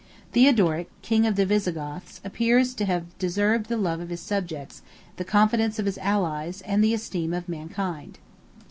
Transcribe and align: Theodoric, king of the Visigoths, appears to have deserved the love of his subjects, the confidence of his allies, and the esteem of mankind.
Theodoric, 0.31 0.89
king 1.03 1.27
of 1.27 1.35
the 1.35 1.45
Visigoths, 1.45 2.21
appears 2.23 2.73
to 2.73 2.85
have 2.85 3.15
deserved 3.19 3.67
the 3.67 3.77
love 3.77 3.99
of 3.99 4.09
his 4.09 4.19
subjects, 4.19 4.81
the 5.17 5.23
confidence 5.23 5.77
of 5.77 5.85
his 5.85 5.99
allies, 5.99 6.61
and 6.61 6.83
the 6.83 6.95
esteem 6.95 7.35
of 7.35 7.47
mankind. 7.47 8.17